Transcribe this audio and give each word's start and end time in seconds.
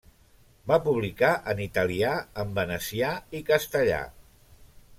Va 0.71 0.77
publicar 0.85 1.29
en 1.53 1.61
italià, 1.65 2.15
en 2.45 2.55
venecià, 2.57 3.13
i 3.41 3.43
castellà. 3.51 4.01